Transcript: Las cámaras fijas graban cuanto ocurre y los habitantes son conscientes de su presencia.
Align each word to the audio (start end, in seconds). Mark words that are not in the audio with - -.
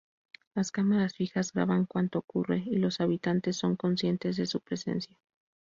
Las 0.55 0.71
cámaras 0.71 1.13
fijas 1.13 1.53
graban 1.53 1.85
cuanto 1.85 2.17
ocurre 2.17 2.63
y 2.65 2.77
los 2.79 2.99
habitantes 3.01 3.57
son 3.57 3.75
conscientes 3.75 4.35
de 4.35 4.47
su 4.47 4.59
presencia. 4.59 5.15